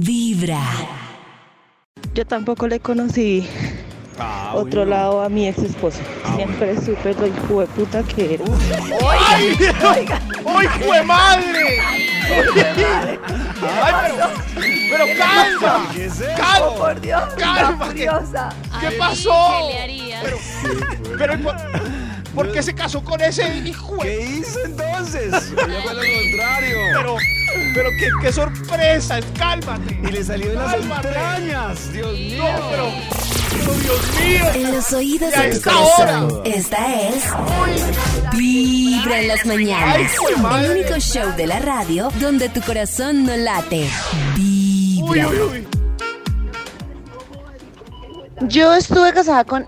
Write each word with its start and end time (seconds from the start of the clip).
Vibra. 0.00 0.60
Yo 2.14 2.26
tampoco 2.26 2.66
le 2.66 2.80
conocí 2.80 3.46
Ah, 4.18 4.52
otro 4.54 4.80
bueno. 4.82 4.96
lado 4.96 5.22
a 5.22 5.28
mi 5.28 5.48
ex 5.48 5.58
esposo. 5.58 5.98
Siempre 6.36 6.78
supe 6.80 7.14
lo 7.14 7.26
hijo 7.26 7.60
de 7.60 7.66
puta 7.68 8.02
que 8.02 8.34
era. 8.34 8.44
¡Ay! 9.10 9.56
¡Ay, 10.46 10.66
jue 10.84 11.02
madre! 11.02 11.80
¡Ay, 11.80 13.18
pero, 14.90 14.90
pero 14.90 15.04
calma! 15.18 15.88
¿Qué? 15.94 16.10
¡Calma! 16.36 16.74
Por 16.76 17.00
Dios, 17.00 17.22
Calma. 17.38 17.94
¿Qué 17.94 18.08
Ay, 18.08 18.96
pasó? 18.98 19.68
¿Qué 19.68 19.72
le 19.72 19.82
haría? 19.82 20.20
Pero, 20.22 20.38
pero 21.18 21.38
¿por, 22.34 22.52
qué 22.52 22.62
se 22.62 22.74
casó 22.74 23.02
con 23.02 23.20
ese 23.20 23.56
hijo? 23.58 23.98
¿Qué 23.98 24.20
hizo 24.20 24.58
entonces? 24.64 25.32
Ya 25.56 25.82
fue 25.82 25.94
lo 25.94 26.02
contrario. 26.02 26.78
Pero, 26.94 27.16
pero 27.74 27.88
qué, 27.98 28.08
qué 28.22 28.32
sorpresa, 28.32 29.20
cálmate. 29.38 29.98
Y 30.02 30.06
le 30.12 30.24
salió 30.24 30.48
de 30.50 30.54
las 30.56 30.74
entrañas. 30.74 31.92
Dios 31.92 32.12
mío. 32.12 32.44
No, 32.44 32.70
pero, 32.70 32.90
pero 33.58 33.74
Dios 33.74 34.00
mío. 34.24 34.44
En 34.54 34.74
los 34.74 34.92
oídos 34.92 35.30
de 35.30 35.36
tu 35.36 35.42
esta 35.56 35.72
corazón. 35.72 36.32
hora. 36.32 36.42
Esta 36.44 37.00
es 37.08 37.24
Vibra 38.36 39.20
en 39.20 39.28
las 39.28 39.46
mañanas. 39.46 39.96
Ay, 39.96 40.64
El 40.64 40.70
único 40.72 40.98
show 40.98 41.34
de 41.36 41.46
la 41.46 41.58
radio 41.60 42.10
donde 42.20 42.48
tu 42.48 42.60
corazón 42.62 43.24
no 43.24 43.36
late. 43.36 43.88
Uy, 44.36 45.00
Vibra. 45.12 45.28
uy, 45.28 45.38
uy. 45.38 45.66
Yo 48.48 48.74
estuve 48.74 49.12
casada 49.12 49.44
con 49.44 49.66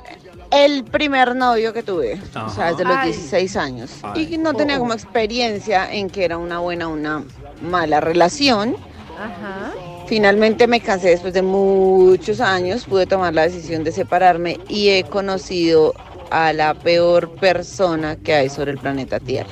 el 0.54 0.84
primer 0.84 1.34
novio 1.34 1.72
que 1.72 1.82
tuve, 1.82 2.20
o 2.34 2.48
sea, 2.48 2.70
desde 2.70 2.84
los 2.84 2.96
Ay. 2.96 3.12
16 3.12 3.56
años. 3.56 3.90
Ay. 4.02 4.34
Y 4.34 4.38
no 4.38 4.54
tenía 4.54 4.78
como 4.78 4.92
experiencia 4.92 5.92
en 5.92 6.08
que 6.08 6.24
era 6.24 6.38
una 6.38 6.60
buena 6.60 6.88
o 6.88 6.92
una 6.92 7.24
mala 7.60 8.00
relación. 8.00 8.76
Ajá. 9.18 9.72
Finalmente 10.06 10.66
me 10.66 10.80
casé 10.80 11.10
después 11.10 11.34
de 11.34 11.42
muchos 11.42 12.40
años, 12.40 12.84
pude 12.84 13.06
tomar 13.06 13.34
la 13.34 13.42
decisión 13.42 13.84
de 13.84 13.92
separarme 13.92 14.60
y 14.68 14.90
he 14.90 15.04
conocido 15.04 15.94
a 16.30 16.52
la 16.52 16.74
peor 16.74 17.30
persona 17.36 18.16
que 18.16 18.34
hay 18.34 18.48
sobre 18.48 18.72
el 18.72 18.78
planeta 18.78 19.18
Tierra. 19.18 19.50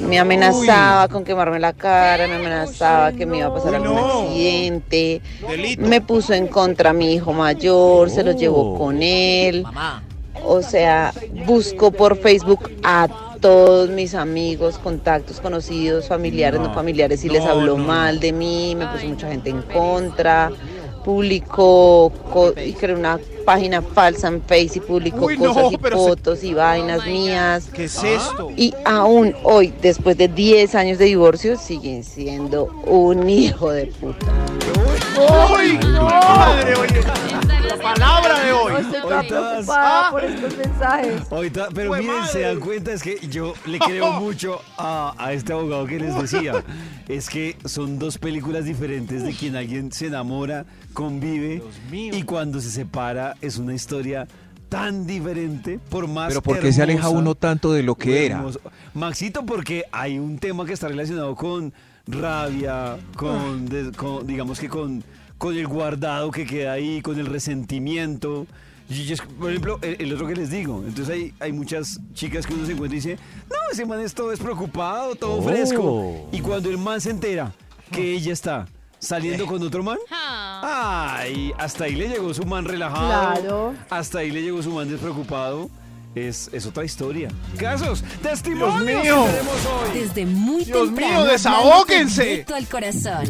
Me 0.00 0.18
amenazaba 0.18 1.08
con 1.08 1.24
quemarme 1.24 1.58
la 1.58 1.72
cara, 1.72 2.26
me 2.26 2.36
amenazaba 2.36 3.12
que 3.12 3.26
me 3.26 3.38
iba 3.38 3.48
a 3.48 3.54
pasar 3.54 3.74
algún 3.74 3.94
no. 3.96 4.22
accidente. 4.22 5.22
Delito. 5.48 5.82
Me 5.82 6.00
puso 6.00 6.32
en 6.34 6.46
contra 6.46 6.90
a 6.90 6.92
mi 6.92 7.14
hijo 7.14 7.32
mayor, 7.32 8.10
se 8.10 8.22
lo 8.22 8.32
llevó 8.32 8.78
con 8.78 9.02
él. 9.02 9.64
O 10.44 10.62
sea, 10.62 11.12
busco 11.46 11.90
por 11.90 12.16
Facebook 12.16 12.70
a 12.84 13.08
todos 13.40 13.88
mis 13.90 14.14
amigos, 14.14 14.78
contactos, 14.78 15.40
conocidos, 15.40 16.06
familiares, 16.06 16.60
no, 16.60 16.68
No. 16.68 16.74
familiares, 16.74 17.24
y 17.24 17.28
les 17.28 17.44
habló 17.44 17.76
no, 17.76 17.84
mal 17.84 18.20
de 18.20 18.32
mí, 18.32 18.74
me 18.76 18.86
puso 18.86 19.06
mucha 19.06 19.28
gente 19.28 19.50
en 19.50 19.62
contra, 19.62 20.50
publicó 21.08 22.12
co- 22.30 22.52
y 22.62 22.74
creó 22.74 22.98
una 22.98 23.18
página 23.46 23.80
falsa 23.80 24.28
en 24.28 24.42
Facebook 24.42 24.76
y 24.76 25.10
publicó 25.10 25.24
Uy, 25.24 25.38
no, 25.38 25.54
cosas 25.54 25.72
y 25.72 25.76
se- 25.78 25.90
fotos 25.96 26.44
y 26.44 26.52
vainas 26.52 27.00
Oh 27.02 27.08
mías. 27.08 27.70
¿Qué 27.72 27.84
es 27.84 28.04
esto? 28.04 28.50
Y 28.54 28.74
aún 28.84 29.34
hoy, 29.42 29.72
después 29.80 30.18
de 30.18 30.28
10 30.28 30.74
años 30.74 30.98
de 30.98 31.06
divorcio, 31.06 31.56
siguen 31.56 32.04
siendo 32.04 32.66
un 32.84 33.30
hijo 33.30 33.70
de 33.70 33.86
puta. 33.86 34.26
¡Uy, 35.16 35.78
madre! 36.00 36.74
Oye, 36.76 37.02
la 37.68 37.76
palabra 37.76 38.40
de 38.40 38.50
No 38.50 38.62
hoy. 38.62 38.72
estoy 38.82 39.00
preocupada 39.00 40.06
Ah. 40.06 40.08
por 40.10 40.24
estos 40.24 40.56
mensajes. 40.56 41.22
Ahorita, 41.30 41.68
pero 41.74 41.88
Jue 41.90 41.98
miren, 42.00 42.16
se 42.26 42.38
madre. 42.38 42.42
dan 42.42 42.60
cuenta, 42.60 42.92
es 42.92 43.02
que 43.02 43.18
yo 43.28 43.54
le 43.66 43.78
creo 43.78 44.12
mucho 44.20 44.60
a, 44.76 45.14
a 45.18 45.32
este 45.32 45.52
abogado 45.52 45.86
que 45.86 45.98
les 45.98 46.14
decía. 46.20 46.64
Es 47.08 47.28
que 47.28 47.56
son 47.64 47.98
dos 47.98 48.18
películas 48.18 48.64
diferentes 48.64 49.22
de 49.22 49.32
quien 49.34 49.56
alguien 49.56 49.92
se 49.92 50.06
enamora, 50.06 50.64
convive 50.92 51.54
Dios 51.56 51.74
mío. 51.90 52.14
y 52.16 52.22
cuando 52.22 52.60
se 52.60 52.70
separa 52.70 53.34
es 53.40 53.58
una 53.58 53.74
historia 53.74 54.26
tan 54.68 55.06
diferente, 55.06 55.80
por 55.88 56.06
más 56.08 56.28
Pero 56.28 56.42
¿por 56.42 56.58
qué 56.60 56.72
se 56.74 56.82
aleja 56.82 57.06
hermosa, 57.06 57.18
uno 57.18 57.34
tanto 57.34 57.72
de 57.72 57.82
lo 57.82 57.94
que 57.94 58.26
era? 58.26 58.36
hermoso. 58.36 58.60
Maxito, 58.94 59.46
porque 59.46 59.84
hay 59.92 60.18
un 60.18 60.38
tema 60.38 60.66
que 60.66 60.74
está 60.74 60.88
relacionado 60.88 61.34
con 61.34 61.72
rabia, 62.08 62.96
con, 63.16 63.66
des- 63.68 63.96
con- 63.96 64.26
digamos 64.26 64.58
que 64.58 64.68
con, 64.68 65.04
con 65.36 65.56
el 65.56 65.66
guardado 65.66 66.30
que 66.30 66.46
queda 66.46 66.72
ahí, 66.72 67.00
con 67.02 67.18
el 67.18 67.26
resentimiento. 67.26 68.46
Y 68.88 69.04
yo 69.04 69.14
es- 69.14 69.20
por 69.20 69.50
ejemplo, 69.50 69.78
el, 69.82 69.96
el 70.00 70.12
otro 70.14 70.26
que 70.26 70.34
les 70.34 70.50
digo, 70.50 70.82
entonces 70.86 71.14
hay, 71.14 71.34
hay 71.40 71.52
muchas 71.52 72.00
chicas 72.14 72.46
que 72.46 72.54
uno 72.54 72.64
se 72.66 72.72
encuentra 72.72 72.96
y 72.96 73.00
dice, 73.00 73.18
no, 73.50 73.56
ese 73.70 73.84
man 73.84 74.00
es 74.00 74.14
todo 74.14 74.30
despreocupado, 74.30 75.14
todo 75.14 75.42
fresco. 75.42 76.28
Y 76.32 76.40
cuando 76.40 76.70
el 76.70 76.78
man 76.78 77.00
se 77.00 77.10
entera 77.10 77.52
que 77.92 78.14
ella 78.14 78.32
está 78.32 78.66
saliendo 78.98 79.46
con 79.46 79.62
otro 79.62 79.82
man, 79.82 79.98
Ah. 80.10 81.16
ay, 81.18 81.52
hasta 81.58 81.84
ahí 81.84 81.94
le 81.96 82.08
llegó 82.08 82.32
su 82.34 82.44
man 82.46 82.64
relajado. 82.64 83.08
Claro. 83.40 83.74
Hasta 83.90 84.20
ahí 84.20 84.30
le 84.30 84.42
llegó 84.42 84.62
su 84.62 84.70
man 84.72 84.88
despreocupado. 84.88 85.68
Es, 86.14 86.50
es 86.52 86.66
otra 86.66 86.84
historia. 86.84 87.28
Casos, 87.58 88.02
testimonios 88.22 88.80
Dios 88.84 89.02
que 89.02 89.02
mío. 89.02 89.24
tenemos 89.26 89.66
hoy. 89.66 89.98
Desde 90.00 90.26
muy 90.26 90.64
Dios 90.64 90.86
temprano. 90.86 91.20
mío, 91.20 91.24
desahóguense. 91.32 92.44
al 92.54 92.66
corazón. 92.68 93.24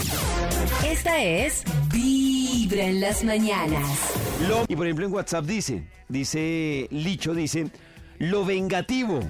Esta 0.87 1.23
es 1.23 1.65
Vibra 1.93 2.85
en 2.85 3.01
las 3.01 3.25
mañanas. 3.25 3.83
Lo- 4.49 4.65
y 4.69 4.77
por 4.77 4.87
ejemplo 4.87 5.07
en 5.07 5.13
WhatsApp 5.13 5.45
dice, 5.45 5.85
dice 6.09 6.87
Licho, 6.91 7.35
dice, 7.35 7.69
lo 8.19 8.45
vengativo 8.45 9.21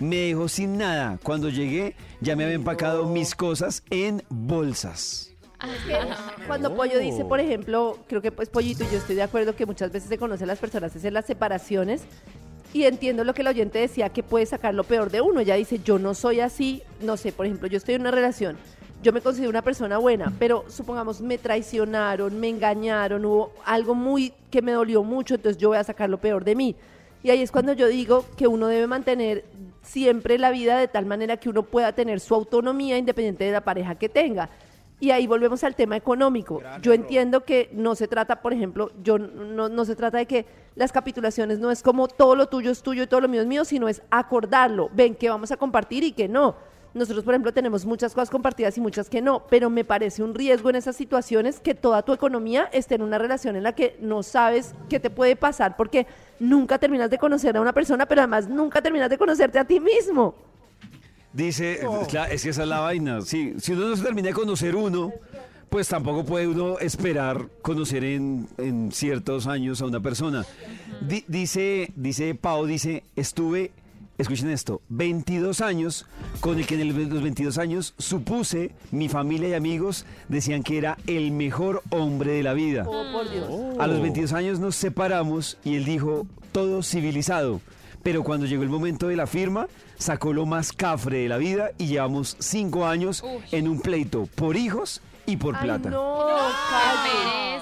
me 0.00 0.16
dejó 0.16 0.48
sin 0.48 0.76
nada. 0.76 1.18
Cuando 1.22 1.48
llegué 1.48 1.94
ya 2.20 2.36
me 2.36 2.44
había 2.44 2.56
empacado 2.56 3.06
mis 3.08 3.34
cosas 3.34 3.82
en 3.90 4.22
bolsas. 4.28 5.32
Cuando 6.46 6.74
Pollo 6.76 6.98
dice, 6.98 7.24
por 7.24 7.40
ejemplo, 7.40 7.98
creo 8.08 8.20
que 8.20 8.30
pues 8.30 8.50
Pollito 8.50 8.84
y 8.84 8.88
yo 8.92 8.98
estoy 8.98 9.16
de 9.16 9.22
acuerdo 9.22 9.56
que 9.56 9.64
muchas 9.64 9.90
veces 9.90 10.08
se 10.08 10.18
conocen 10.18 10.48
las 10.48 10.58
personas 10.58 10.94
es 10.94 11.04
en 11.04 11.14
las 11.14 11.24
separaciones 11.24 12.02
y 12.72 12.84
entiendo 12.84 13.24
lo 13.24 13.34
que 13.34 13.42
el 13.42 13.48
oyente 13.48 13.78
decía 13.78 14.08
que 14.10 14.22
puede 14.22 14.46
sacar 14.46 14.74
lo 14.74 14.84
peor 14.84 15.10
de 15.10 15.20
uno. 15.20 15.40
Ella 15.40 15.54
dice, 15.54 15.80
yo 15.84 15.98
no 15.98 16.14
soy 16.14 16.40
así, 16.40 16.82
no 17.00 17.16
sé, 17.16 17.32
por 17.32 17.46
ejemplo, 17.46 17.68
yo 17.68 17.78
estoy 17.78 17.94
en 17.94 18.02
una 18.02 18.10
relación, 18.10 18.56
yo 19.02 19.12
me 19.12 19.20
considero 19.20 19.50
una 19.50 19.62
persona 19.62 19.98
buena, 19.98 20.32
pero 20.38 20.64
supongamos 20.68 21.20
me 21.20 21.38
traicionaron, 21.38 22.38
me 22.40 22.48
engañaron, 22.48 23.24
hubo 23.24 23.52
algo 23.64 23.94
muy 23.94 24.32
que 24.50 24.62
me 24.62 24.72
dolió 24.72 25.02
mucho, 25.02 25.34
entonces 25.34 25.60
yo 25.60 25.68
voy 25.68 25.78
a 25.78 25.84
sacar 25.84 26.10
lo 26.10 26.18
peor 26.18 26.44
de 26.44 26.54
mí. 26.54 26.76
Y 27.22 27.30
ahí 27.30 27.42
es 27.42 27.50
cuando 27.50 27.72
yo 27.72 27.88
digo 27.88 28.24
que 28.36 28.46
uno 28.46 28.68
debe 28.68 28.86
mantener 28.86 29.44
siempre 29.82 30.38
la 30.38 30.50
vida 30.50 30.78
de 30.78 30.88
tal 30.88 31.06
manera 31.06 31.36
que 31.36 31.48
uno 31.48 31.62
pueda 31.62 31.92
tener 31.92 32.20
su 32.20 32.34
autonomía 32.34 32.98
independiente 32.98 33.44
de 33.44 33.52
la 33.52 33.62
pareja 33.62 33.94
que 33.94 34.08
tenga. 34.08 34.48
Y 34.98 35.10
ahí 35.10 35.26
volvemos 35.26 35.62
al 35.62 35.74
tema 35.74 35.96
económico. 35.96 36.62
Yo 36.80 36.92
entiendo 36.92 37.44
que 37.44 37.68
no 37.72 37.94
se 37.94 38.08
trata, 38.08 38.40
por 38.40 38.52
ejemplo, 38.52 38.90
yo 39.02 39.18
no, 39.18 39.68
no 39.68 39.84
se 39.84 39.94
trata 39.94 40.18
de 40.18 40.26
que 40.26 40.46
las 40.74 40.90
capitulaciones 40.90 41.58
no 41.58 41.70
es 41.70 41.82
como 41.82 42.08
todo 42.08 42.34
lo 42.34 42.46
tuyo 42.46 42.70
es 42.70 42.82
tuyo 42.82 43.02
y 43.02 43.06
todo 43.06 43.20
lo 43.20 43.28
mío 43.28 43.42
es 43.42 43.46
mío, 43.46 43.64
sino 43.64 43.88
es 43.88 44.02
acordarlo. 44.10 44.88
Ven 44.94 45.14
que 45.14 45.28
vamos 45.28 45.52
a 45.52 45.56
compartir 45.56 46.02
y 46.02 46.12
que 46.12 46.28
no. 46.28 46.56
Nosotros, 46.96 47.24
por 47.26 47.34
ejemplo, 47.34 47.52
tenemos 47.52 47.84
muchas 47.84 48.14
cosas 48.14 48.30
compartidas 48.30 48.78
y 48.78 48.80
muchas 48.80 49.10
que 49.10 49.20
no, 49.20 49.46
pero 49.50 49.68
me 49.68 49.84
parece 49.84 50.22
un 50.22 50.34
riesgo 50.34 50.70
en 50.70 50.76
esas 50.76 50.96
situaciones 50.96 51.60
que 51.60 51.74
toda 51.74 52.00
tu 52.00 52.14
economía 52.14 52.70
esté 52.72 52.94
en 52.94 53.02
una 53.02 53.18
relación 53.18 53.54
en 53.54 53.64
la 53.64 53.74
que 53.74 53.98
no 54.00 54.22
sabes 54.22 54.74
qué 54.88 54.98
te 54.98 55.10
puede 55.10 55.36
pasar 55.36 55.76
porque 55.76 56.06
nunca 56.40 56.78
terminas 56.78 57.10
de 57.10 57.18
conocer 57.18 57.54
a 57.54 57.60
una 57.60 57.74
persona, 57.74 58.06
pero 58.06 58.22
además 58.22 58.48
nunca 58.48 58.80
terminas 58.80 59.10
de 59.10 59.18
conocerte 59.18 59.58
a 59.58 59.66
ti 59.66 59.78
mismo. 59.78 60.34
Dice, 61.36 61.80
es 62.30 62.42
que 62.42 62.48
esa 62.50 62.62
es 62.62 62.68
la 62.68 62.80
vaina. 62.80 63.20
Sí, 63.20 63.54
si 63.58 63.72
uno 63.72 63.88
no 63.88 63.96
se 63.96 64.02
termina 64.02 64.28
de 64.28 64.34
conocer 64.34 64.74
uno, 64.74 65.12
pues 65.68 65.86
tampoco 65.88 66.24
puede 66.24 66.46
uno 66.48 66.78
esperar 66.78 67.46
conocer 67.60 68.04
en, 68.04 68.48
en 68.56 68.90
ciertos 68.92 69.46
años 69.46 69.82
a 69.82 69.86
una 69.86 70.00
persona. 70.00 70.46
Di- 71.06 71.24
dice, 71.28 71.92
dice 71.94 72.34
Pau, 72.34 72.64
dice, 72.64 73.02
estuve, 73.16 73.70
escuchen 74.16 74.48
esto, 74.48 74.80
22 74.88 75.60
años, 75.60 76.06
con 76.40 76.58
el 76.58 76.66
que 76.66 76.76
en 76.76 76.80
el- 76.82 77.08
los 77.10 77.22
22 77.22 77.58
años 77.58 77.92
supuse, 77.98 78.70
mi 78.90 79.08
familia 79.10 79.48
y 79.50 79.54
amigos 79.54 80.06
decían 80.28 80.62
que 80.62 80.78
era 80.78 80.96
el 81.06 81.32
mejor 81.32 81.82
hombre 81.90 82.30
de 82.32 82.42
la 82.44 82.54
vida. 82.54 82.84
Oh, 82.88 83.04
por 83.12 83.30
Dios. 83.30 83.46
A 83.78 83.86
los 83.86 84.00
22 84.00 84.32
años 84.32 84.58
nos 84.58 84.74
separamos 84.76 85.58
y 85.64 85.74
él 85.74 85.84
dijo 85.84 86.26
todo 86.52 86.82
civilizado. 86.82 87.60
Pero 88.06 88.22
cuando 88.22 88.46
llegó 88.46 88.62
el 88.62 88.68
momento 88.68 89.08
de 89.08 89.16
la 89.16 89.26
firma, 89.26 89.66
sacó 89.96 90.32
lo 90.32 90.46
más 90.46 90.72
cafre 90.72 91.18
de 91.18 91.28
la 91.28 91.38
vida 91.38 91.72
y 91.76 91.88
llevamos 91.88 92.36
cinco 92.38 92.86
años 92.86 93.24
Uy. 93.24 93.42
en 93.50 93.66
un 93.66 93.80
pleito 93.80 94.28
por 94.36 94.56
hijos 94.56 95.02
y 95.26 95.36
por 95.38 95.56
Ay, 95.56 95.62
plata. 95.64 95.90
no, 95.90 96.24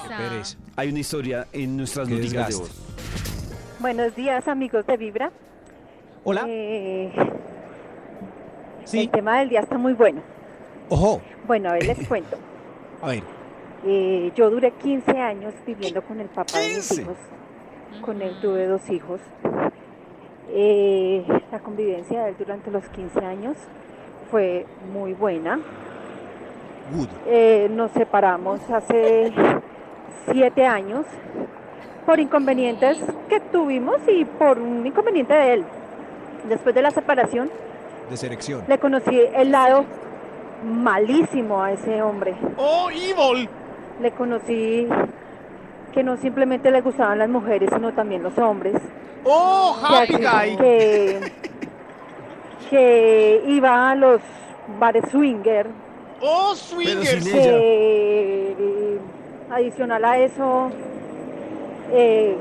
Qué 0.06 0.14
pereza. 0.14 0.58
Hay 0.76 0.90
una 0.90 0.98
historia 0.98 1.46
en 1.50 1.78
nuestras 1.78 2.08
Qué 2.08 2.16
noticias 2.16 2.48
de 2.50 2.54
voz. 2.56 2.70
Buenos 3.80 4.14
días, 4.14 4.46
amigos 4.46 4.86
de 4.86 4.96
Vibra. 4.98 5.32
Hola. 6.24 6.44
Eh, 6.46 7.10
Sí. 8.84 9.00
El 9.00 9.10
tema 9.12 9.38
del 9.38 9.48
día 9.48 9.60
está 9.60 9.78
muy 9.78 9.94
bueno. 9.94 10.20
Ojo. 10.90 11.22
Bueno, 11.46 11.70
a 11.70 11.72
ver, 11.72 11.86
les 11.86 12.06
cuento. 12.06 12.36
A 13.00 13.06
ver. 13.08 13.22
Eh, 13.86 14.30
yo 14.36 14.50
duré 14.50 14.72
15 14.72 15.10
años 15.12 15.54
viviendo 15.66 16.02
con 16.02 16.20
el 16.20 16.28
papá 16.28 16.58
de 16.58 16.66
mis 16.74 16.86
15. 16.88 17.00
hijos. 17.00 17.16
Con 18.02 18.20
él 18.20 18.36
tuve 18.42 18.66
dos 18.66 18.82
hijos. 18.90 19.20
Eh, 20.50 21.24
la 21.50 21.58
convivencia 21.60 22.24
de 22.24 22.30
él 22.30 22.36
durante 22.38 22.70
los 22.70 22.84
15 22.88 23.24
años 23.24 23.56
fue 24.30 24.66
muy 24.92 25.14
buena. 25.14 25.58
Good. 26.94 27.08
Eh, 27.26 27.68
nos 27.70 27.90
separamos 27.92 28.60
hace 28.70 29.32
siete 30.30 30.66
años 30.66 31.06
por 32.04 32.20
inconvenientes 32.20 32.98
que 33.28 33.40
tuvimos 33.40 33.96
y 34.06 34.24
por 34.24 34.58
un 34.58 34.86
inconveniente 34.86 35.34
de 35.34 35.54
él. 35.54 35.64
Después 36.48 36.74
de 36.74 36.82
la 36.82 36.90
separación, 36.90 37.50
De 38.10 38.64
le 38.68 38.78
conocí 38.78 39.18
el 39.34 39.50
lado 39.50 39.86
malísimo 40.62 41.62
a 41.62 41.72
ese 41.72 42.02
hombre. 42.02 42.34
¡Oh, 42.58 42.90
evil! 42.90 43.48
Le 44.00 44.10
conocí 44.10 44.86
que 45.92 46.02
no 46.02 46.16
simplemente 46.18 46.70
le 46.70 46.82
gustaban 46.82 47.18
las 47.18 47.28
mujeres, 47.28 47.70
sino 47.72 47.92
también 47.92 48.22
los 48.22 48.36
hombres. 48.38 48.74
¡Oh, 49.24 49.76
que, 49.80 50.14
happy 50.14 50.24
guy! 50.24 50.56
que, 50.56 51.32
que 52.70 53.42
iba 53.46 53.90
a 53.90 53.94
los 53.94 54.20
bares 54.78 55.04
swinger, 55.10 55.66
¡Oh, 56.20 56.54
ella. 56.80 57.20
que 57.32 58.98
adicional 59.50 60.04
a 60.04 60.18
eso, 60.18 60.70
eh, 61.92 62.36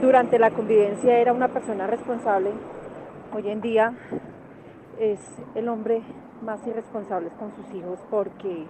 durante 0.00 0.38
la 0.38 0.50
convivencia 0.50 1.18
era 1.18 1.32
una 1.32 1.48
persona 1.48 1.86
responsable. 1.86 2.50
Hoy 3.34 3.50
en 3.50 3.60
día 3.60 3.94
es 5.00 5.18
el 5.54 5.68
hombre 5.68 6.02
más 6.42 6.64
irresponsable 6.66 7.30
con 7.38 7.52
sus 7.54 7.74
hijos 7.74 7.98
porque 8.10 8.66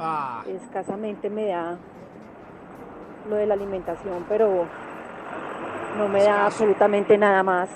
Ah, 0.00 0.44
escasamente 0.46 1.28
me 1.28 1.46
da 1.48 1.76
lo 3.28 3.34
de 3.34 3.46
la 3.46 3.54
alimentación, 3.54 4.24
pero 4.28 4.66
no 5.96 6.08
me 6.08 6.22
da 6.22 6.46
absolutamente 6.46 7.16
nada 7.18 7.42
más. 7.42 7.70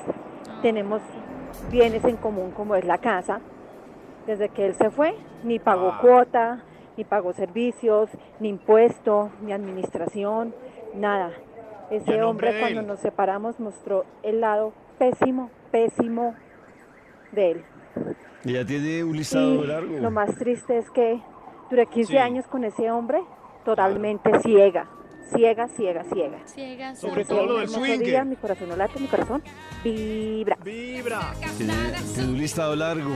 Tenemos 0.62 1.00
bienes 1.70 2.04
en 2.04 2.16
común 2.16 2.50
como 2.52 2.74
es 2.74 2.84
la 2.84 2.98
casa. 2.98 3.40
Desde 4.26 4.48
que 4.48 4.66
él 4.66 4.74
se 4.74 4.90
fue, 4.90 5.14
ni 5.42 5.58
pagó 5.58 5.88
Ah. 5.94 5.98
cuota, 6.00 6.62
ni 6.96 7.04
pagó 7.04 7.32
servicios, 7.32 8.10
ni 8.38 8.48
impuesto, 8.50 9.30
ni 9.42 9.52
administración, 9.52 10.54
nada. 10.94 11.30
Y 11.90 11.96
Ese 11.96 12.22
hombre 12.22 12.58
cuando 12.60 12.82
nos 12.82 13.00
separamos 13.00 13.58
mostró 13.60 14.04
el 14.22 14.40
lado 14.40 14.72
pésimo, 14.98 15.50
pésimo 15.70 16.34
de 17.32 17.50
él. 17.52 17.64
Ella 18.44 18.64
tiene 18.64 19.04
un 19.04 19.14
Y 19.14 19.18
listado 19.18 19.64
largo. 19.64 19.98
lo 19.98 20.10
más 20.10 20.34
triste 20.36 20.78
es 20.78 20.90
que 20.90 21.20
duré 21.70 21.86
15 21.86 22.12
Sí. 22.12 22.18
años 22.18 22.46
con 22.46 22.64
ese 22.64 22.90
hombre 22.90 23.22
totalmente 23.64 24.38
ciega, 24.40 24.86
ciega, 25.34 25.68
ciega, 25.68 26.04
ciega. 26.04 26.38
Ciegas. 26.46 26.98
Sobre 26.98 27.24
todo 27.24 27.46
lo 27.46 27.58
del 27.58 28.00
día, 28.00 28.24
mi 28.24 28.36
corazón 28.36 28.68
no 28.68 28.76
late, 28.76 29.00
mi 29.00 29.06
corazón 29.06 29.42
vibra. 29.82 30.56
¡Vibra! 30.64 31.34
Tiene, 31.56 31.74
tiene 32.14 32.28
un 32.28 32.38
listado 32.38 32.76
largo. 32.76 33.10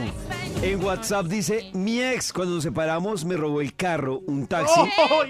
En 0.61 0.83
WhatsApp 0.83 1.27
dice, 1.27 1.69
mi 1.73 2.01
ex 2.01 2.33
cuando 2.33 2.55
nos 2.55 2.63
separamos 2.63 3.23
me 3.25 3.37
robó 3.37 3.61
el 3.61 3.75
carro, 3.75 4.21
un 4.25 4.47
taxi, 4.47 4.81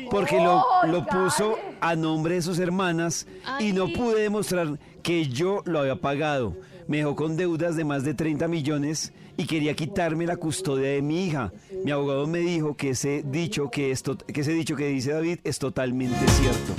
porque 0.10 0.38
lo, 0.38 0.64
lo 0.88 1.06
puso 1.06 1.58
a 1.82 1.96
nombre 1.96 2.36
de 2.36 2.42
sus 2.42 2.60
hermanas 2.60 3.28
y 3.60 3.74
no 3.74 3.88
pude 3.92 4.22
demostrar 4.22 4.80
que 5.04 5.28
yo 5.28 5.62
lo 5.66 5.80
había 5.80 5.96
pagado. 5.96 6.56
Me 6.88 6.98
dejó 6.98 7.16
con 7.16 7.36
deudas 7.36 7.76
de 7.76 7.84
más 7.84 8.04
de 8.04 8.14
30 8.14 8.48
millones 8.48 9.12
y 9.36 9.46
quería 9.46 9.76
quitarme 9.76 10.26
la 10.26 10.38
custodia 10.38 10.90
de 10.90 11.02
mi 11.02 11.26
hija. 11.28 11.52
Mi 11.84 11.92
abogado 11.92 12.28
me 12.28 12.40
dijo 12.40 12.76
que 12.76 12.92
ese 12.92 13.24
dicho 13.26 13.70
que, 13.70 13.92
esto, 13.92 14.18
que, 14.18 14.42
ese 14.42 14.54
dicho 14.54 14.76
que 14.76 14.88
dice 14.88 15.12
David 15.12 15.40
es 15.44 15.60
totalmente 15.60 16.16
cierto. 16.40 16.74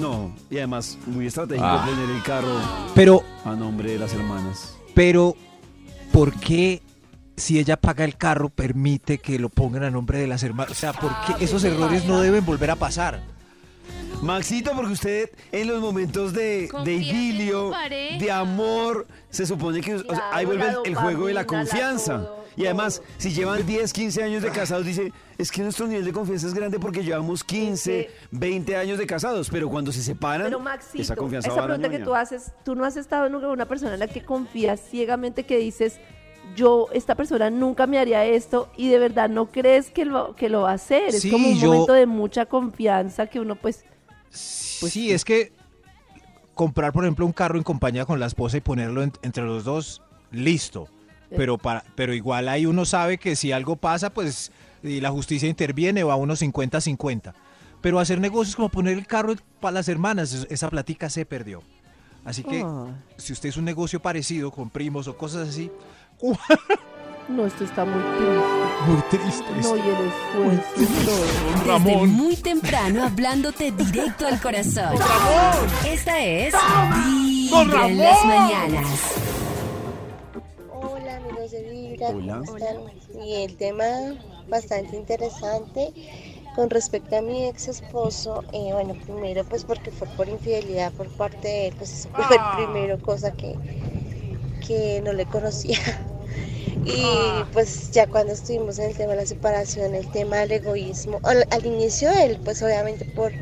No, 0.00 0.34
y 0.50 0.56
además 0.56 0.98
muy 1.06 1.26
estratégico 1.26 1.66
Ah. 1.66 1.86
tener 1.88 2.10
el 2.16 2.22
carro 2.22 2.48
Pero, 2.94 3.22
a 3.44 3.54
nombre 3.54 3.92
de 3.92 3.98
las 3.98 4.12
hermanas. 4.14 4.76
pero, 4.94 5.36
¿por 6.12 6.32
qué 6.40 6.80
si 7.36 7.58
ella 7.58 7.76
paga 7.76 8.04
el 8.04 8.16
carro 8.16 8.48
permite 8.48 9.18
que 9.18 9.38
lo 9.38 9.48
pongan 9.50 9.84
a 9.84 9.90
nombre 9.90 10.18
de 10.18 10.26
las 10.26 10.42
hermanas? 10.42 10.72
O 10.72 10.74
sea, 10.74 10.92
¿por 10.94 11.10
qué 11.26 11.44
esos 11.44 11.62
errores 11.64 12.06
no 12.06 12.20
deben 12.20 12.44
volver 12.44 12.70
a 12.70 12.76
pasar? 12.76 13.22
Maxito, 14.22 14.72
porque 14.74 14.92
usted 14.92 15.30
en 15.50 15.68
los 15.68 15.80
momentos 15.80 16.32
de, 16.32 16.68
de 16.84 16.92
idilio, 16.92 17.72
de 18.18 18.30
amor, 18.30 19.06
se 19.30 19.46
supone 19.46 19.80
que 19.80 19.94
o 19.96 19.98
sea, 20.14 20.30
ahí 20.32 20.44
vuelve 20.46 20.66
el, 20.68 20.76
el 20.84 20.94
juego 20.94 21.26
de 21.26 21.34
la 21.34 21.44
confianza. 21.44 22.18
todo, 22.18 22.42
y 22.56 22.66
además, 22.66 23.00
si 23.16 23.30
llevan 23.32 23.66
10, 23.66 23.92
15 23.92 24.22
años 24.22 24.42
de 24.42 24.50
casados, 24.50 24.84
dice, 24.84 25.10
es 25.38 25.50
que 25.50 25.62
nuestro 25.62 25.86
nivel 25.86 26.04
de 26.04 26.12
confianza 26.12 26.46
es 26.46 26.54
grande 26.54 26.78
porque 26.78 27.02
llevamos 27.02 27.42
15, 27.42 28.00
Es 28.00 28.06
20 28.30 28.76
años 28.76 28.98
de 28.98 29.06
casados, 29.06 29.48
pero 29.50 29.68
cuando 29.70 29.90
se 29.90 30.02
separan, 30.02 30.46
Pero 30.46 30.60
Maxito, 30.60 31.02
esa 31.02 31.16
confianza 31.16 31.48
esa 31.48 31.56
va 31.56 31.64
a 31.64 31.68
la 31.68 31.74
pregunta 31.74 31.98
que 31.98 32.04
tú 32.04 32.14
haces, 32.14 32.52
tú 32.64 32.74
no 32.74 32.84
has 32.84 32.96
estado 32.96 33.28
nunca 33.28 33.46
con 33.46 33.54
una 33.54 33.66
persona 33.66 33.94
en 33.94 34.00
la 34.00 34.06
que 34.06 34.22
confías 34.22 34.80
ciegamente 34.90 35.44
que 35.44 35.56
dices, 35.56 35.98
yo, 36.54 36.88
esta 36.92 37.14
persona 37.14 37.48
nunca 37.50 37.86
me 37.86 37.98
haría 37.98 38.24
esto 38.26 38.68
y 38.76 38.88
de 38.90 38.98
verdad 38.98 39.30
no 39.30 39.46
crees 39.50 39.90
que 39.90 40.04
lo, 40.04 40.36
que 40.36 40.48
lo 40.50 40.62
va 40.62 40.72
a 40.72 40.74
hacer. 40.74 41.10
Sí, 41.12 41.28
es 41.28 41.32
como 41.32 41.48
un 41.48 41.58
yo- 41.58 41.68
momento 41.72 41.94
de 41.94 42.06
mucha 42.06 42.46
confianza 42.46 43.26
que 43.26 43.40
uno 43.40 43.56
pues... 43.56 43.84
Pues 44.80 44.92
sí, 44.92 45.12
es 45.12 45.24
que 45.24 45.52
comprar, 46.54 46.92
por 46.92 47.04
ejemplo, 47.04 47.24
un 47.26 47.32
carro 47.32 47.56
en 47.58 47.64
compañía 47.64 48.04
con 48.04 48.18
la 48.20 48.26
esposa 48.26 48.56
y 48.56 48.60
ponerlo 48.60 49.02
en- 49.02 49.12
entre 49.22 49.44
los 49.44 49.64
dos, 49.64 50.02
listo. 50.30 50.88
Pero, 51.34 51.56
para, 51.56 51.82
pero 51.94 52.12
igual 52.12 52.48
ahí 52.48 52.66
uno 52.66 52.84
sabe 52.84 53.16
que 53.18 53.36
si 53.36 53.52
algo 53.52 53.76
pasa, 53.76 54.10
pues 54.10 54.52
y 54.82 55.00
la 55.00 55.10
justicia 55.10 55.48
interviene, 55.48 56.02
va 56.04 56.12
a 56.14 56.16
unos 56.16 56.42
50-50. 56.42 57.32
Pero 57.80 57.98
hacer 58.00 58.20
negocios 58.20 58.54
como 58.56 58.68
poner 58.68 58.98
el 58.98 59.06
carro 59.06 59.34
para 59.60 59.72
las 59.74 59.88
hermanas, 59.88 60.32
es- 60.32 60.46
esa 60.50 60.68
platica 60.68 61.08
se 61.08 61.24
perdió. 61.24 61.62
Así 62.24 62.42
que 62.44 62.62
ah, 62.64 62.88
si 63.16 63.32
usted 63.32 63.48
es 63.48 63.56
un 63.56 63.64
negocio 63.64 64.00
parecido 64.00 64.50
con 64.50 64.70
primos 64.70 65.08
o 65.08 65.16
cosas 65.16 65.48
así, 65.48 65.70
no, 67.28 67.46
esto 67.46 67.64
está 67.64 67.84
muy 67.84 68.00
triste. 68.18 68.61
Muy 68.86 69.02
triste. 69.10 69.44
No, 69.62 69.76
y 69.76 69.80
el 69.80 70.06
esfuerzo 70.08 70.82
y 70.82 71.04
todo. 71.04 71.24
Desde 71.54 71.64
Ramón. 71.66 72.10
muy 72.10 72.36
temprano 72.36 73.04
hablándote 73.04 73.70
directo 73.72 74.26
al 74.26 74.40
corazón. 74.40 74.94
Esta 75.86 76.20
es 76.20 76.54
Vibra 77.06 77.86
en 77.88 77.98
las 77.98 78.24
mañanas. 78.24 79.00
Hola 80.72 81.16
amigos 81.16 81.50
de 81.50 81.62
Vibra, 81.70 82.08
Hola. 82.08 82.42
¿cómo 82.44 82.56
están? 82.56 82.76
Y 83.24 83.34
el 83.44 83.56
tema 83.56 83.84
bastante 84.48 84.96
interesante 84.96 85.92
con 86.56 86.68
respecto 86.68 87.16
a 87.16 87.22
mi 87.22 87.46
ex 87.46 87.68
esposo, 87.68 88.44
eh, 88.52 88.70
bueno, 88.72 88.94
primero 89.06 89.42
pues 89.44 89.64
porque 89.64 89.90
fue 89.90 90.06
por 90.08 90.28
infidelidad 90.28 90.92
por 90.92 91.08
parte 91.08 91.48
de 91.48 91.66
él, 91.68 91.74
pues 91.78 91.92
eso 91.92 92.08
fue 92.14 92.24
Ah. 92.38 92.56
el 92.58 92.64
primero, 92.66 92.98
cosa 93.00 93.32
que, 93.32 93.54
que 94.66 95.00
no 95.02 95.12
le 95.14 95.24
conocía. 95.26 95.78
Y 96.84 97.44
Ah. 97.44 97.50
pues 97.52 97.90
ya 97.92 98.06
cuando 98.06 98.32
estuvimos 98.32 98.78
en 98.78 98.86
el 98.90 98.96
tema 98.96 99.12
de 99.12 99.18
la 99.18 99.26
separación, 99.26 99.94
el 99.94 100.08
tema 100.10 100.38
del 100.38 100.52
egoísmo, 100.52 101.20
al, 101.22 101.46
al 101.50 101.66
inicio 101.66 102.10
él, 102.12 102.40
pues 102.42 102.62
obviamente 102.62 103.04
por 103.06 103.34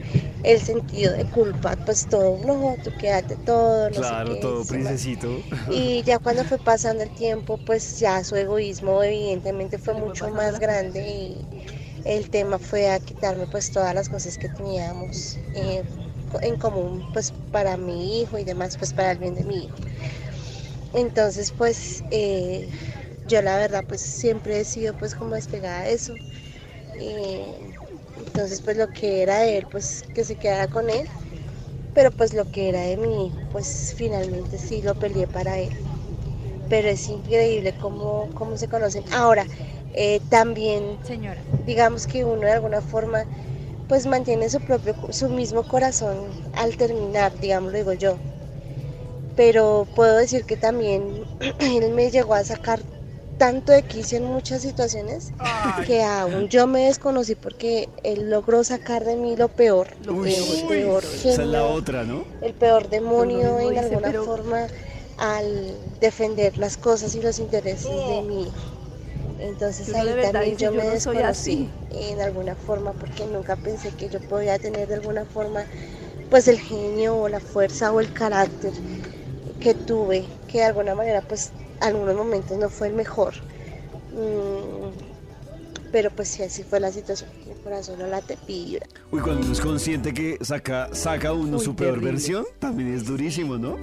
el 0.43 0.61
sentido 0.61 1.12
de 1.14 1.27
culpa, 1.27 1.77
pues 1.84 2.06
todo, 2.08 2.39
no, 2.44 2.79
tú 2.82 2.93
quédate 2.96 3.36
todo, 3.36 3.91
no 3.91 4.03
sé 4.03 4.17
Claro, 4.17 4.24
qué, 4.24 4.36
todo 4.36 4.65
princesito. 4.67 5.44
y 5.67 6.03
ya 6.05 6.19
cuando 6.19 6.44
fue 6.44 6.58
pasando 6.58 7.03
el 7.03 7.12
tiempo, 7.12 7.58
pues 7.58 7.98
ya 7.98 8.24
su 8.24 8.36
egoísmo 8.36 9.03
evidentemente 9.03 9.79
fue 9.79 9.94
mucho 9.94 10.29
más 10.31 10.58
grande 10.58 11.00
y 11.06 11.48
el 12.05 12.31
tema 12.31 12.58
fue 12.58 12.91
a 12.91 13.00
quitarme 13.00 13.46
pues 13.48 13.70
todas 13.70 13.94
las 13.94 14.08
cosas 14.08 14.39
que 14.39 14.48
teníamos 14.50 15.41
eh, 15.53 15.84
en 16.43 16.56
común 16.56 17.06
pues 17.12 17.34
para 17.50 17.77
mi 17.77 18.20
hijo 18.22 18.39
y 18.39 18.44
demás 18.44 18.77
pues 18.79 18.93
para 18.94 19.12
el 19.12 19.19
bien 19.19 19.34
de 19.34 19.44
mi 19.44 19.65
hijo. 19.67 19.79
Entonces 20.93 21.53
pues 21.53 22.05
eh, 22.10 22.70
yo 23.31 23.43
la 23.43 23.56
verdad 23.58 23.84
pues 23.89 24.03
siempre 24.03 24.60
he 24.60 24.65
sido 24.67 24.94
pues 24.94 25.15
como 25.15 25.34
despegada 25.37 25.82
de 25.84 25.94
eso. 25.94 26.19
Eh, 26.99 27.75
entonces 28.19 28.60
pues 28.63 28.77
lo 28.79 28.89
que 28.93 29.22
era 29.22 29.41
de 29.41 29.58
él 29.58 29.67
pues 29.70 30.03
que 30.15 30.25
se 30.25 30.37
quedara 30.37 30.69
con 30.69 30.91
él 30.91 31.08
pero 31.94 32.10
pues 32.13 32.34
lo 32.34 32.46
que 32.46 32.69
era 32.70 32.82
de 32.82 32.93
hijo, 32.94 33.41
pues 33.53 33.94
finalmente 33.96 34.58
sí 34.58 34.82
lo 34.82 34.94
peleé 34.96 35.27
para 35.29 35.58
él. 35.58 35.72
Pero 36.69 36.89
es 36.89 37.08
increíble 37.08 37.75
cómo, 37.75 38.31
cómo 38.34 38.56
se 38.56 38.69
conocen. 38.69 39.05
Ahora, 39.13 39.46
eh, 39.93 40.20
también, 40.29 40.99
Señora. 41.03 41.43
digamos 41.67 42.06
que 42.06 42.25
uno 42.25 42.43
de 42.46 42.53
alguna 42.53 42.81
forma, 42.82 43.27
pues 43.89 44.06
mantiene 44.06 44.51
su 44.51 44.60
propio, 44.60 44.96
su 45.10 45.29
mismo 45.31 45.65
corazón 45.65 46.34
al 46.55 46.77
terminar, 46.77 47.39
digamos, 47.41 47.72
lo 47.72 47.79
digo 47.79 47.94
yo. 47.94 48.20
Pero 49.34 49.89
puedo 49.94 50.17
decir 50.17 50.44
que 50.44 50.56
también 50.56 51.27
él 51.58 51.93
me 51.93 52.10
llegó 52.10 52.34
a 52.34 52.44
sacar 52.44 52.84
tanto 53.41 53.73
de 53.73 53.82
quicio 53.82 54.19
en 54.19 54.25
muchas 54.25 54.61
situaciones 54.61 55.32
que 55.87 56.03
aún 56.05 56.51
yo 56.51 56.67
me 56.67 56.85
desconocí 56.85 57.35
porque 57.35 57.89
él 58.05 58.29
logró 58.29 58.63
sacar 58.65 59.03
de 59.03 59.17
mí 59.17 59.35
lo 59.35 59.49
peor, 59.49 59.89
lo 60.05 60.13
Uy, 60.13 60.31
peor, 60.35 60.56
el 60.59 60.67
peor 60.69 61.05
Esa 61.05 61.31
es 61.31 61.39
la 61.49 61.65
otra, 61.65 62.05
¿no? 62.05 62.27
el 62.43 62.53
peor 62.53 62.91
demonio 62.91 63.55
mismo 63.56 63.70
en 63.70 63.79
alguna 63.79 64.09
pero- 64.09 64.25
forma 64.27 64.67
al 65.17 65.99
defender 66.01 66.59
las 66.59 66.77
cosas 66.77 67.15
y 67.15 67.23
los 67.23 67.39
intereses 67.39 67.91
de 67.91 68.23
mi 68.29 68.43
hijo. 68.43 68.59
Entonces 69.39 69.94
ahí 69.94 70.05
verdad 70.13 70.32
también 70.32 70.59
yo 70.59 70.70
me 70.70 70.77
"Yo 70.79 70.85
no 70.85 70.91
desconocí 70.91 71.70
en 71.93 72.20
alguna 72.20 72.55
forma 72.56 72.93
porque 72.93 73.25
nunca 73.25 73.56
pensé 73.56 73.91
que 73.93 74.11
yo 74.11 74.20
podía 74.20 74.59
tener 74.59 74.87
de 74.87 74.97
alguna 74.97 75.25
forma 75.25 75.67
pues 76.29 76.47
el 76.47 76.61
genio 76.61 77.17
o 77.17 77.29
la 77.31 77.41
fuerza 77.41 77.91
o 77.91 78.01
el 78.01 78.13
carácter 78.13 78.75
que 79.59 79.73
tuve, 79.75 80.29
que 80.47 80.59
de 80.59 80.65
alguna 80.65 80.94
manera 80.94 81.23
pues 81.23 81.53
algunos 81.81 82.15
momentos 82.15 82.56
no 82.58 82.69
fue 82.69 82.89
el 82.89 82.94
mejor. 82.94 83.34
Mm, 84.13 84.91
pero 85.93 86.10
pues 86.10 86.29
si 86.29 86.43
así 86.43 86.63
fue 86.63 86.79
la 86.79 86.93
situación, 86.93 87.29
mi 87.49 87.55
corazón 87.65 87.99
no 87.99 88.06
late 88.06 88.39
vibra. 88.46 88.87
Uy, 89.10 89.20
cuando 89.20 89.43
uno 89.43 89.53
es 89.53 89.60
consciente 89.60 90.15
que 90.15 90.39
saca, 90.41 90.89
saca 90.94 91.32
uno 91.32 91.56
Uy, 91.58 91.65
su 91.65 91.75
peor 91.75 91.94
terrible. 91.94 92.13
versión, 92.13 92.44
también 92.60 92.94
es 92.94 93.05
durísimo, 93.05 93.58
¿no? 93.58 93.77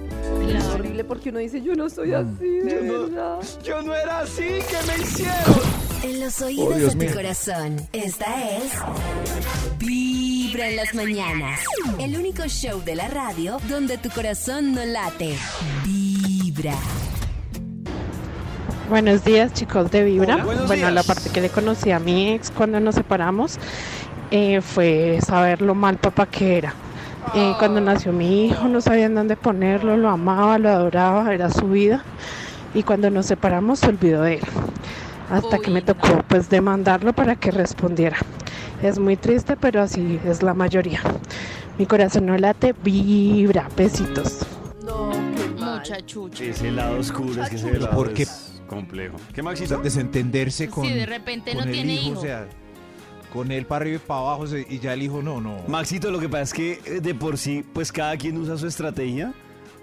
Es 0.48 0.64
horrible 0.64 1.04
porque 1.04 1.28
uno 1.28 1.38
dice, 1.38 1.60
yo 1.60 1.74
no 1.74 1.90
soy 1.90 2.14
así, 2.14 2.44
de 2.44 2.80
verdad. 2.80 3.38
Yo 3.62 3.82
no 3.82 3.94
era 3.94 4.20
así, 4.20 4.42
¿qué 4.42 4.76
me 4.86 5.02
hicieron? 5.02 5.88
En 6.02 6.20
los 6.20 6.40
oídos 6.40 6.76
Dios 6.76 6.92
de 6.94 6.98
tu 7.00 7.04
mío. 7.06 7.14
corazón. 7.14 7.76
Esta 7.92 8.56
es 8.56 8.72
Vibra 9.78 10.68
en 10.68 10.76
las 10.76 10.94
mañanas. 10.94 11.60
El 11.98 12.16
único 12.16 12.44
show 12.46 12.82
de 12.84 12.94
la 12.94 13.08
radio 13.08 13.58
donde 13.68 13.98
tu 13.98 14.08
corazón 14.10 14.72
no 14.74 14.84
late. 14.84 15.36
Vibra. 15.84 16.78
Buenos 18.88 19.22
días, 19.22 19.52
chicos 19.52 19.90
de 19.90 20.02
Vibra. 20.02 20.42
Bueno, 20.42 20.66
días. 20.66 20.92
la 20.94 21.02
parte 21.02 21.28
que 21.28 21.42
le 21.42 21.50
conocí 21.50 21.90
a 21.90 21.98
mi 21.98 22.30
ex 22.32 22.50
cuando 22.50 22.80
nos 22.80 22.94
separamos 22.94 23.58
eh, 24.30 24.62
fue 24.62 25.18
saber 25.20 25.60
lo 25.60 25.74
mal 25.74 25.98
papá 25.98 26.24
que 26.24 26.56
era. 26.56 26.72
Eh, 27.34 27.52
cuando 27.58 27.82
nació 27.82 28.14
mi 28.14 28.46
hijo 28.46 28.66
no 28.66 28.80
sabían 28.80 29.14
dónde 29.14 29.36
ponerlo, 29.36 29.98
lo 29.98 30.08
amaba, 30.08 30.56
lo 30.56 30.70
adoraba, 30.70 31.34
era 31.34 31.50
su 31.50 31.68
vida. 31.68 32.02
Y 32.72 32.82
cuando 32.82 33.10
nos 33.10 33.26
separamos 33.26 33.80
se 33.80 33.88
olvidó 33.88 34.22
de 34.22 34.36
él. 34.36 34.44
Hasta 35.30 35.58
que 35.58 35.70
me 35.70 35.82
tocó 35.82 36.24
pues 36.26 36.48
demandarlo 36.48 37.12
para 37.12 37.36
que 37.36 37.50
respondiera. 37.50 38.16
Es 38.82 38.98
muy 38.98 39.18
triste, 39.18 39.56
pero 39.56 39.82
así 39.82 40.18
es 40.24 40.42
la 40.42 40.54
mayoría. 40.54 41.02
Mi 41.76 41.84
corazón 41.84 42.24
no 42.24 42.38
late, 42.38 42.74
vibra, 42.82 43.68
besitos. 43.76 44.46
No, 44.82 45.10
qué 45.36 45.60
mal. 45.60 45.80
Mucha 45.80 46.00
chucha. 46.06 46.42
Ese 46.42 46.70
lado 46.70 46.98
oscuro 46.98 47.42
es 47.42 47.50
que 47.50 47.56
ese 47.56 47.66
Pero 47.66 47.80
lado 47.80 47.94
¿por 47.94 48.14
qué? 48.14 48.26
Complejo. 48.68 49.16
¿Qué 49.34 49.42
sea, 49.66 49.78
desentenderse 49.78 50.68
con, 50.68 50.86
Si 50.86 50.92
de 50.92 51.06
repente 51.06 51.52
con 51.52 51.62
no 51.62 51.66
el 51.66 51.72
tiene 51.72 51.94
hijo, 51.94 52.10
hijo. 52.12 52.20
o 52.20 52.22
sea, 52.22 52.46
con 53.32 53.50
él 53.50 53.66
para 53.66 53.82
arriba 53.82 53.96
y 53.96 54.06
para 54.06 54.20
abajo 54.20 54.46
se- 54.46 54.66
y 54.68 54.78
ya 54.78 54.92
el 54.94 55.02
hijo 55.02 55.20
no, 55.22 55.40
no. 55.40 55.58
Maxito, 55.66 56.10
lo 56.10 56.20
que 56.20 56.28
pasa 56.28 56.42
es 56.44 56.54
que 56.54 56.72
eh, 56.84 57.00
de 57.00 57.14
por 57.14 57.36
sí, 57.38 57.64
pues 57.72 57.90
cada 57.92 58.16
quien 58.16 58.38
usa 58.38 58.56
su 58.56 58.66
estrategia 58.66 59.34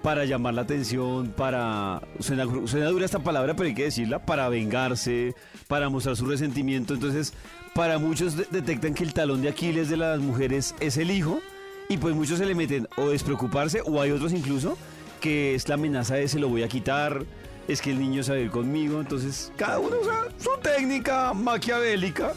para 0.01 0.23
llamar 0.25 0.53
la 0.53 0.61
atención, 0.61 1.33
para... 1.35 2.01
Suena, 2.19 2.45
gru- 2.45 2.67
suena 2.67 2.87
dura 2.87 3.05
esta 3.05 3.19
palabra, 3.19 3.55
pero 3.55 3.67
hay 3.67 3.73
que 3.75 3.85
decirla, 3.85 4.23
para 4.23 4.47
vengarse, 4.49 5.33
para 5.67 5.89
mostrar 5.89 6.15
su 6.15 6.25
resentimiento. 6.27 6.93
Entonces, 6.93 7.33
para 7.73 7.97
muchos 7.97 8.37
de- 8.37 8.45
detectan 8.51 8.93
que 8.93 9.03
el 9.03 9.13
talón 9.13 9.41
de 9.41 9.49
Aquiles 9.49 9.89
de 9.89 9.97
las 9.97 10.19
mujeres 10.19 10.75
es 10.79 10.97
el 10.97 11.09
hijo, 11.11 11.39
y 11.89 11.97
pues 11.97 12.15
muchos 12.15 12.37
se 12.39 12.45
le 12.45 12.53
meten 12.55 12.87
o 12.97 13.09
despreocuparse, 13.09 13.81
o 13.85 13.99
hay 14.01 14.11
otros 14.11 14.31
incluso 14.33 14.77
que 15.21 15.55
es 15.55 15.67
la 15.69 15.73
amenaza 15.75 16.15
de 16.15 16.27
se 16.27 16.37
lo 16.39 16.49
voy 16.49 16.61
a 16.63 16.67
quitar, 16.67 17.23
es 17.67 17.81
que 17.81 17.91
el 17.91 17.99
niño 17.99 18.21
a 18.27 18.37
ir 18.37 18.49
conmigo. 18.51 18.99
Entonces, 19.01 19.51
cada 19.57 19.79
uno 19.79 19.97
usa 20.01 20.25
su 20.37 20.49
técnica 20.61 21.33
maquiavélica, 21.33 22.33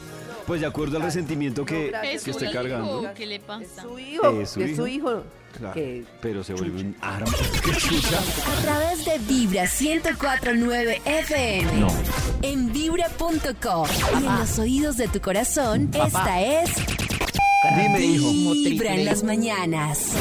pues 0.47 0.61
de 0.61 0.67
acuerdo 0.67 0.97
al 0.97 1.03
resentimiento 1.05 1.65
que, 1.65 1.91
No, 1.93 2.01
que 2.01 2.15
Es 2.15 2.27
esté 2.27 2.45
hijo, 2.47 2.55
cargando. 2.55 3.11
¿Qué 3.15 3.27
le 3.27 3.35
Es 3.37 3.43
pasa? 3.43 3.83
su 3.83 3.99
hijo, 3.99 4.41
Es 4.41 4.51
su 4.51 4.63
es 4.63 4.77
su 4.77 4.87
hijo. 4.87 5.23
Claro. 5.57 5.75
Que 5.75 6.05
Pero 6.21 6.45
se 6.45 6.53
vuelve 6.55 6.81
un 6.83 6.97
arma. 7.01 7.33
¿Qué 7.65 7.73
chucha? 7.73 8.19
A 8.19 8.61
través 8.63 9.05
de 9.07 9.19
Vibra 9.19 9.63
1049 9.65 11.01
FM. 11.05 11.73
No. 11.81 11.89
En 12.43 12.71
vibra.com. 12.73 13.87
Y 14.21 14.27
en 14.27 14.39
los 14.39 14.59
oídos 14.59 14.97
de 14.99 15.09
tu 15.09 15.21
corazón, 15.21 15.91
esta 15.93 16.41
es 16.43 16.71
Dime, 17.77 18.01
hijo. 18.01 18.31
Vibra 18.53 18.95
en 18.95 19.05
las 19.07 19.23
mañanas. 19.25 20.13